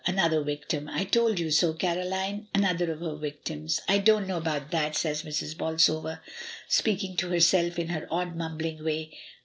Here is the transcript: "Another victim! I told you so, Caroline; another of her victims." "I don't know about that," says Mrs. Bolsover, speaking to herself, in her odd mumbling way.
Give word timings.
"Another 0.07 0.41
victim! 0.41 0.89
I 0.89 1.03
told 1.03 1.37
you 1.39 1.51
so, 1.51 1.73
Caroline; 1.73 2.47
another 2.55 2.91
of 2.91 3.01
her 3.01 3.15
victims." 3.17 3.81
"I 3.87 3.99
don't 3.99 4.25
know 4.25 4.37
about 4.37 4.71
that," 4.71 4.95
says 4.95 5.21
Mrs. 5.21 5.55
Bolsover, 5.55 6.21
speaking 6.67 7.15
to 7.17 7.29
herself, 7.29 7.77
in 7.77 7.89
her 7.89 8.07
odd 8.09 8.35
mumbling 8.35 8.83
way. 8.83 9.15